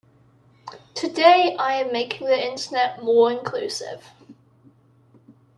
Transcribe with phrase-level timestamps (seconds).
[0.95, 4.03] Today Iâm making the Internet more inclusive.